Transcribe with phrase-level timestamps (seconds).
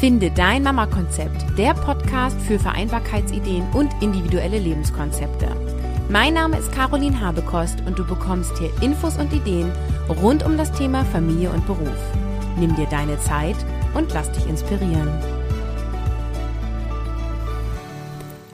[0.00, 5.48] Finde dein Mama-Konzept, der Podcast für Vereinbarkeitsideen und individuelle Lebenskonzepte.
[6.08, 9.72] Mein Name ist Caroline Habekost und du bekommst hier Infos und Ideen
[10.22, 11.98] rund um das Thema Familie und Beruf.
[12.60, 13.56] Nimm dir deine Zeit
[13.94, 15.10] und lass dich inspirieren.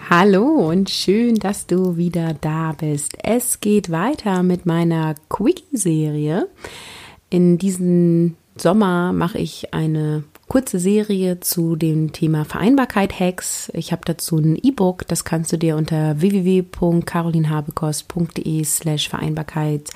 [0.09, 3.19] Hallo und schön, dass du wieder da bist.
[3.23, 6.49] Es geht weiter mit meiner Quickie-Serie.
[7.29, 13.73] In diesem Sommer mache ich eine kurze Serie zu dem Thema Vereinbarkeit Hacks.
[13.75, 19.89] Ich habe dazu ein E-Book, das kannst du dir unter www.carolinhabekost.de slash Vereinbarkeit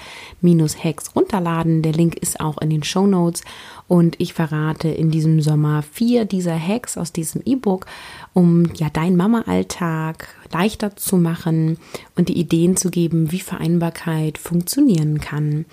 [0.42, 1.82] Hacks runterladen.
[1.82, 3.42] Der Link ist auch in den Show Notes
[3.88, 7.84] und ich verrate in diesem Sommer vier dieser Hacks aus diesem E-Book,
[8.32, 11.78] um ja deinen Mama-Alltag leichter zu machen
[12.16, 15.66] und die Ideen zu geben, wie Vereinbarkeit funktionieren kann.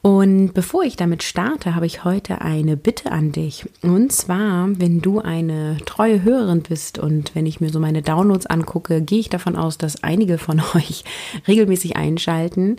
[0.00, 3.66] Und bevor ich damit starte, habe ich heute eine Bitte an dich.
[3.82, 8.46] Und zwar, wenn du eine treue Hörerin bist und wenn ich mir so meine Downloads
[8.46, 11.04] angucke, gehe ich davon aus, dass einige von euch
[11.46, 12.76] regelmäßig einschalten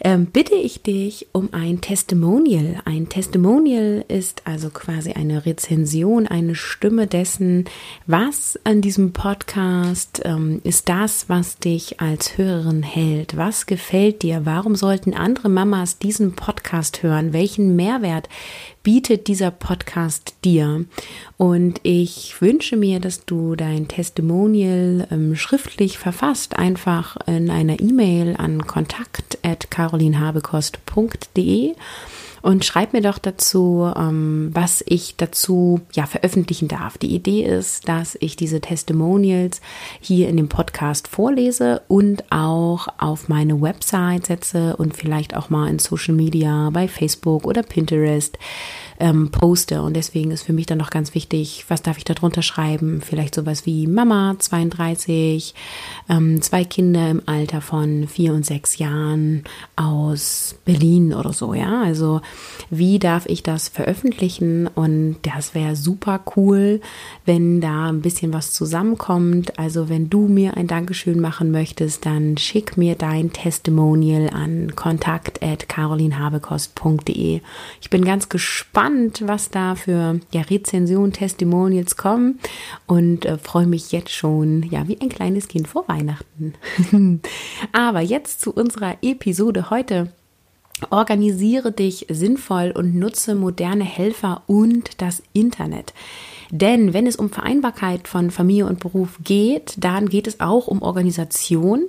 [0.00, 2.80] ähm, bitte ich dich um ein Testimonial.
[2.84, 7.66] Ein Testimonial ist also quasi eine Rezension, eine Stimme dessen,
[8.06, 13.36] was an diesem Podcast ähm, ist das, was dich als Hörerin hält.
[13.36, 14.44] Was gefällt dir?
[14.44, 17.32] Warum sollten andere Mamas diesen Podcast hören?
[17.32, 18.28] Welchen Mehrwert
[18.82, 20.84] bietet dieser Podcast dir?
[21.36, 28.36] Und ich wünsche mir, dass du dein Testimonial ähm, schriftlich verfasst, einfach in einer E-Mail
[28.36, 28.66] an
[29.88, 31.74] kontakt@carolinhabekost.de
[32.44, 36.98] und schreib mir doch dazu, ähm, was ich dazu ja veröffentlichen darf.
[36.98, 39.62] Die Idee ist, dass ich diese Testimonials
[39.98, 45.70] hier in dem Podcast vorlese und auch auf meine Website setze und vielleicht auch mal
[45.70, 48.36] in Social Media bei Facebook oder Pinterest
[49.00, 49.80] ähm, poste.
[49.80, 53.00] Und deswegen ist für mich dann noch ganz wichtig, was darf ich da drunter schreiben?
[53.00, 55.54] Vielleicht sowas wie Mama 32,
[56.10, 59.44] ähm, zwei Kinder im Alter von vier und sechs Jahren
[59.76, 61.82] aus Berlin oder so, ja.
[61.82, 62.20] Also
[62.70, 64.66] wie darf ich das veröffentlichen?
[64.66, 66.80] Und das wäre super cool,
[67.24, 69.58] wenn da ein bisschen was zusammenkommt.
[69.58, 77.40] Also wenn du mir ein Dankeschön machen möchtest, dann schick mir dein Testimonial an kontakt@carolinhabekost.de.
[77.80, 82.40] Ich bin ganz gespannt was da für ja, Rezensionen, Testimonials kommen
[82.86, 86.54] und äh, freue mich jetzt schon, ja, wie ein kleines Kind vor Weihnachten.
[87.72, 90.12] Aber jetzt zu unserer Episode heute.
[90.90, 95.94] Organisiere dich sinnvoll und nutze moderne Helfer und das Internet.
[96.50, 100.82] Denn wenn es um Vereinbarkeit von Familie und Beruf geht, dann geht es auch um
[100.82, 101.84] Organisation.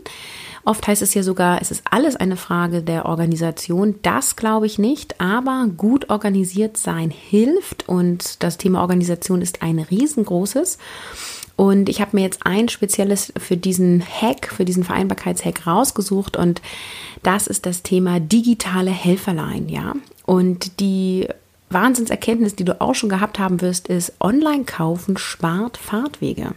[0.63, 3.95] Oft heißt es ja sogar, es ist alles eine Frage der Organisation.
[4.01, 9.77] Das glaube ich nicht, aber gut organisiert sein hilft und das Thema Organisation ist ein
[9.77, 10.79] riesengroßes.
[11.55, 16.61] Und ich habe mir jetzt ein spezielles für diesen Hack, für diesen Vereinbarkeitshack rausgesucht und
[17.23, 19.93] das ist das Thema digitale Helferlein, ja.
[20.25, 21.27] Und die
[21.75, 26.55] Wahnsinnserkenntnis, die du auch schon gehabt haben wirst, ist, Online-Kaufen spart Fahrtwege.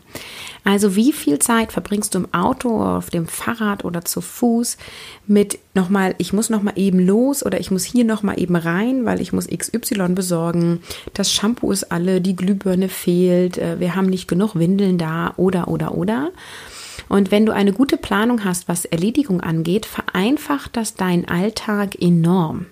[0.64, 4.78] Also wie viel Zeit verbringst du im Auto, auf dem Fahrrad oder zu Fuß
[5.26, 9.20] mit nochmal, ich muss nochmal eben los oder ich muss hier nochmal eben rein, weil
[9.20, 10.80] ich muss XY besorgen,
[11.14, 15.68] das Shampoo ist alle, die Glühbirne fehlt, äh, wir haben nicht genug Windeln da oder
[15.68, 16.30] oder oder.
[17.08, 22.66] Und wenn du eine gute Planung hast, was Erledigung angeht, vereinfacht das deinen Alltag enorm.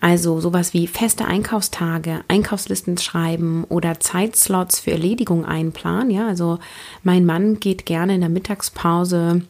[0.00, 6.10] Also sowas wie feste Einkaufstage, Einkaufslisten schreiben oder Zeitslots für Erledigung einplanen.
[6.10, 6.58] Ja, also
[7.02, 9.42] mein Mann geht gerne in der Mittagspause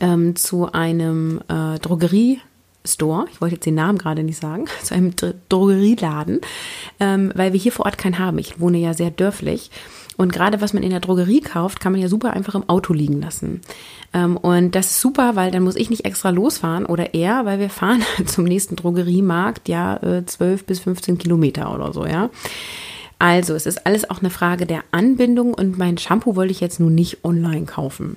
[0.00, 2.40] ähm, zu einem äh, Drogerie
[2.84, 5.12] Store, ich wollte jetzt den Namen gerade nicht sagen, zu einem
[5.48, 6.40] Drogerieladen,
[7.00, 8.38] ähm, weil wir hier vor Ort keinen haben.
[8.38, 9.70] Ich wohne ja sehr dörflich.
[10.16, 12.92] Und gerade was man in der Drogerie kauft, kann man ja super einfach im Auto
[12.92, 13.60] liegen lassen.
[14.12, 17.60] Ähm, und das ist super, weil dann muss ich nicht extra losfahren oder er, weil
[17.60, 22.30] wir fahren zum nächsten Drogeriemarkt ja äh, 12 bis 15 Kilometer oder so, ja.
[23.20, 26.78] Also, es ist alles auch eine Frage der Anbindung und mein Shampoo wollte ich jetzt
[26.78, 28.16] nun nicht online kaufen.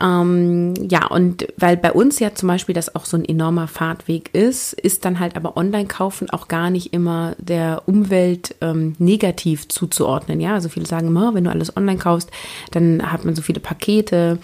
[0.00, 4.32] Ähm, ja, und weil bei uns ja zum Beispiel das auch so ein enormer Fahrtweg
[4.32, 10.40] ist, ist dann halt aber Online-Kaufen auch gar nicht immer der Umwelt ähm, negativ zuzuordnen.
[10.40, 12.30] Ja, also viele sagen immer, wenn du alles online kaufst,
[12.70, 14.38] dann hat man so viele Pakete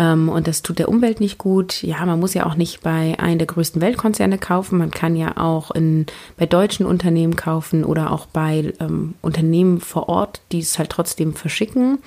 [0.00, 1.82] ähm, und das tut der Umwelt nicht gut.
[1.82, 4.78] Ja, man muss ja auch nicht bei einem der größten Weltkonzerne kaufen.
[4.78, 6.06] Man kann ja auch in,
[6.38, 11.34] bei deutschen Unternehmen kaufen oder auch bei ähm, Unternehmen vor Ort, die es halt trotzdem
[11.34, 11.98] verschicken.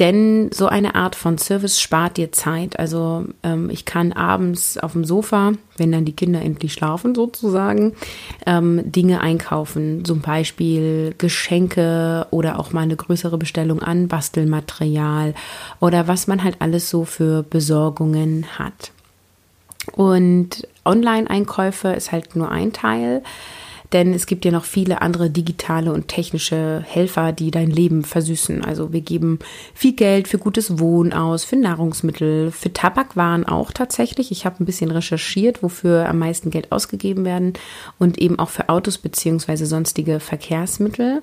[0.00, 2.78] Denn so eine Art von Service spart dir Zeit.
[2.80, 7.94] Also ähm, ich kann abends auf dem Sofa, wenn dann die Kinder endlich schlafen sozusagen,
[8.44, 10.04] ähm, Dinge einkaufen.
[10.04, 15.34] Zum Beispiel Geschenke oder auch mal eine größere Bestellung an Bastelmaterial
[15.78, 18.90] oder was man halt alles so für Besorgungen hat.
[19.92, 23.22] Und Online-Einkäufe ist halt nur ein Teil
[23.92, 28.64] denn es gibt ja noch viele andere digitale und technische Helfer, die dein Leben versüßen.
[28.64, 29.38] Also wir geben
[29.74, 34.30] viel Geld für gutes Wohnen aus, für Nahrungsmittel, für Tabakwaren auch tatsächlich.
[34.32, 37.52] Ich habe ein bisschen recherchiert, wofür am meisten Geld ausgegeben werden
[37.98, 41.22] und eben auch für Autos beziehungsweise sonstige Verkehrsmittel.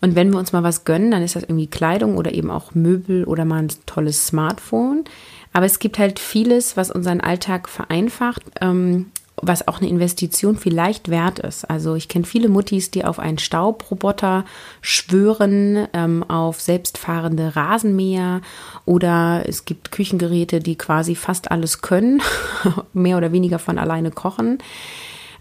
[0.00, 2.74] Und wenn wir uns mal was gönnen, dann ist das irgendwie Kleidung oder eben auch
[2.74, 5.04] Möbel oder mal ein tolles Smartphone.
[5.52, 8.42] Aber es gibt halt vieles, was unseren Alltag vereinfacht.
[8.60, 9.06] Ähm,
[9.42, 11.68] was auch eine Investition vielleicht wert ist.
[11.68, 14.44] Also ich kenne viele Muttis, die auf einen Staubroboter
[14.80, 18.40] schwören, ähm, auf selbstfahrende Rasenmäher
[18.86, 22.22] oder es gibt Küchengeräte, die quasi fast alles können,
[22.94, 24.58] mehr oder weniger von alleine kochen.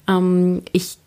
[0.08, 0.98] Ähm, ich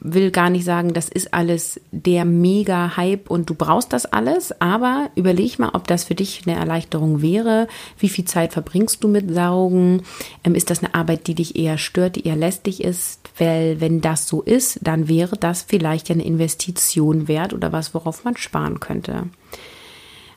[0.00, 5.10] will gar nicht sagen, das ist alles der Mega-Hype und du brauchst das alles, aber
[5.14, 7.68] überleg mal, ob das für dich eine Erleichterung wäre.
[7.98, 10.02] Wie viel Zeit verbringst du mit Saugen?
[10.44, 13.20] Ähm, ist das eine Arbeit, die dich eher stört, die eher lästig ist?
[13.38, 18.24] Weil, wenn das so ist, dann wäre das vielleicht eine Investition wert oder was, worauf
[18.24, 19.24] man sparen könnte.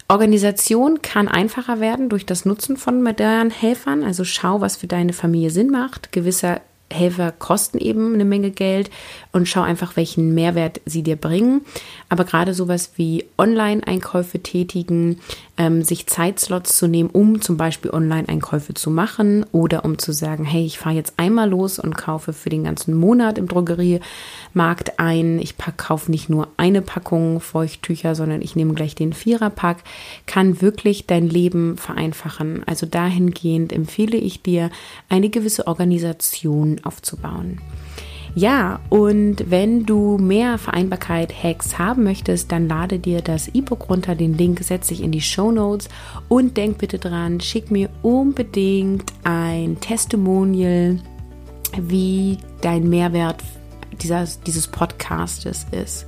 [0.08, 4.04] Organisation kann einfacher werden durch das Nutzen von modernen Helfern.
[4.04, 6.12] Also schau, was für deine Familie Sinn macht.
[6.12, 6.62] Gewisser
[6.92, 8.90] Helfer kosten eben eine Menge Geld
[9.32, 11.62] und schau einfach, welchen Mehrwert sie dir bringen.
[12.10, 15.20] Aber gerade sowas wie Online-Einkäufe tätigen,
[15.58, 20.46] ähm, sich Zeitslots zu nehmen, um zum Beispiel Online-Einkäufe zu machen oder um zu sagen,
[20.46, 25.40] hey, ich fahre jetzt einmal los und kaufe für den ganzen Monat im Drogeriemarkt ein.
[25.40, 29.78] Ich kaufe nicht nur eine Packung Feuchttücher, sondern ich nehme gleich den Viererpack,
[30.28, 32.64] kann wirklich dein Leben vereinfachen.
[32.66, 34.70] Also dahingehend empfehle ich dir,
[35.10, 37.60] eine gewisse Organisation aufzubauen.
[38.38, 44.14] Ja, und wenn du mehr Vereinbarkeit-Hacks haben möchtest, dann lade dir das E-Book runter.
[44.14, 45.88] Den Link setze ich in die Show Notes.
[46.28, 51.00] Und denk bitte dran, schick mir unbedingt ein Testimonial,
[51.80, 53.42] wie dein Mehrwert
[54.02, 56.06] dieses, dieses Podcastes ist.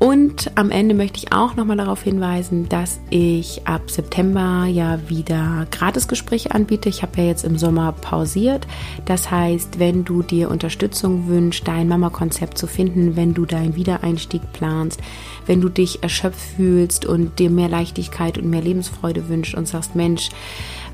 [0.00, 5.66] Und am Ende möchte ich auch nochmal darauf hinweisen, dass ich ab September ja wieder
[5.70, 6.88] Gratisgespräche anbiete.
[6.88, 8.66] Ich habe ja jetzt im Sommer pausiert.
[9.04, 14.40] Das heißt, wenn du dir Unterstützung wünschst, dein Mama-Konzept zu finden, wenn du deinen Wiedereinstieg
[14.54, 15.00] planst,
[15.44, 19.96] wenn du dich erschöpft fühlst und dir mehr Leichtigkeit und mehr Lebensfreude wünschst und sagst,
[19.96, 20.30] Mensch,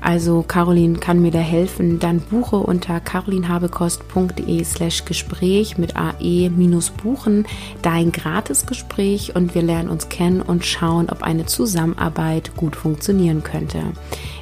[0.01, 6.89] also Caroline kann mir da helfen, dann buche unter carolinhabekost.de slash Gespräch mit AE minus
[6.89, 7.45] buchen
[7.81, 13.83] dein Gratisgespräch und wir lernen uns kennen und schauen, ob eine Zusammenarbeit gut funktionieren könnte.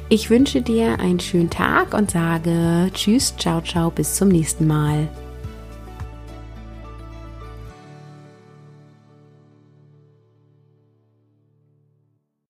[0.08, 5.08] Ich wünsche dir einen schönen Tag und sage Tschüss, ciao, ciao, bis zum nächsten Mal.